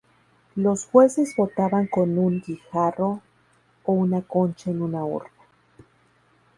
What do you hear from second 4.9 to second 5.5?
urna.